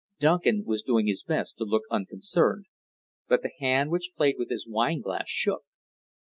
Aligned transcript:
Duncan 0.17 0.63
was 0.65 0.81
doing 0.81 1.05
his 1.05 1.21
best 1.21 1.57
to 1.59 1.63
look 1.63 1.83
unconcerned, 1.91 2.65
but 3.27 3.43
the 3.43 3.51
hand 3.59 3.91
which 3.91 4.13
played 4.17 4.37
with 4.39 4.49
his 4.49 4.65
wineglass 4.67 5.27
shook. 5.29 5.61